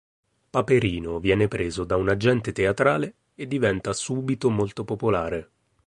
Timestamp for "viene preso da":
1.19-1.95